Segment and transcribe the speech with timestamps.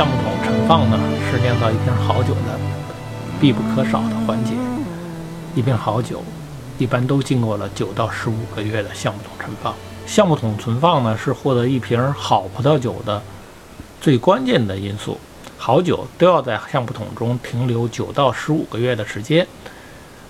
[0.00, 0.98] 橡木桶陈放呢，
[1.30, 2.58] 是酿造一瓶好酒的
[3.38, 4.54] 必不可少的环节。
[5.54, 6.22] 一瓶好酒
[6.78, 9.74] 一般都经过了九到十五个月的橡木桶陈放。
[10.06, 13.22] 橡木桶存放呢，是获得一瓶好葡萄酒的
[14.00, 15.20] 最关键的因素。
[15.58, 19.46] 好酒都要在橡木桶中停留九到十五个月的时间。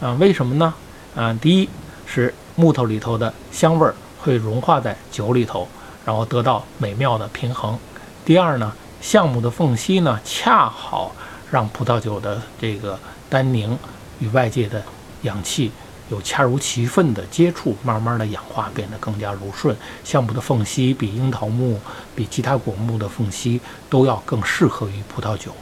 [0.00, 0.72] 啊，为什么呢？
[1.16, 1.68] 啊，第一
[2.06, 5.66] 是木头里头的香味儿会融化在酒里头，
[6.04, 7.76] 然后得到美妙的平衡。
[8.24, 11.14] 第二呢，橡木的缝隙呢，恰好
[11.50, 13.78] 让葡萄酒的这个单宁
[14.18, 14.82] 与外界的
[15.22, 15.70] 氧气
[16.08, 19.76] 有恰如其分的接触，慢慢的氧化，变得更加柔顺。
[20.04, 21.80] 橡木的缝隙比樱桃木、
[22.14, 25.52] 比其他果木的缝隙都要更适合于葡萄酒。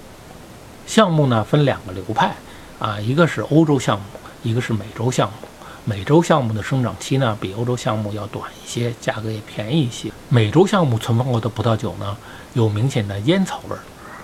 [0.86, 2.34] 橡木呢分两个流派
[2.78, 4.04] 啊，一个是欧洲橡木，
[4.42, 5.48] 一个是美洲橡木。
[5.86, 10.10] 美洲橡木的生长期呢比欧洲橡木要短一些，价格也便宜一些。
[10.30, 12.16] 美洲橡木存放过的葡萄酒呢
[12.54, 13.80] 有明显的烟草味儿，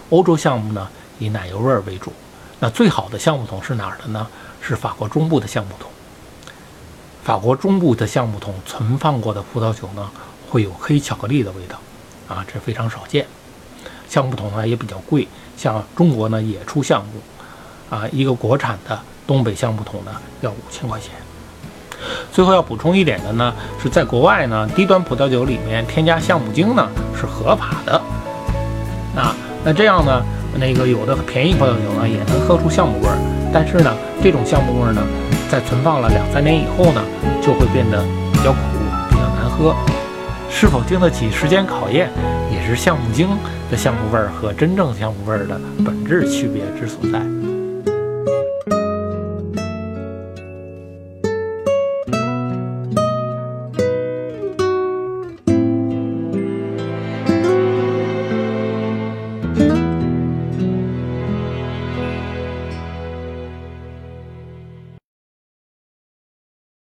[0.09, 2.13] 欧洲橡木呢以奶油味儿为主。
[2.61, 4.27] 那最好的橡木桶是哪儿的呢？
[4.63, 5.91] 是法国中部的橡木桶。
[7.23, 10.11] 法国中部的橡木桶存放过的葡萄酒呢
[10.49, 11.79] 会有黑巧克力的味道，
[12.27, 13.27] 啊，这非常少见。
[14.09, 21.11] 橡木桶呢也比较贵，像中国呢也出橡木，啊，一个国产的东北橡木桶呢要五千块钱。
[22.33, 28.01] 最后要补充一点的呢，是在国外呢，低端葡萄酒里面添加橡木精呢是合法的。
[29.15, 30.23] 啊，那这样呢，
[30.59, 33.19] 那个有的便宜葡萄酒呢也能喝出橡木味儿，
[33.53, 33.93] 但是呢，
[34.23, 35.03] 这种橡木味儿呢，
[35.51, 37.03] 在存放了两三年以后呢，
[37.43, 38.59] 就会变得比较苦，
[39.11, 39.75] 比较难喝。
[40.49, 42.11] 是否经得起时间考验，
[42.53, 43.29] 也是橡木精
[43.71, 47.21] 的橡木味儿和真正橡木味儿的本质区别之所在。